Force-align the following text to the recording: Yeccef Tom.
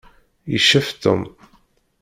Yeccef 0.51 0.87
Tom. 1.03 1.21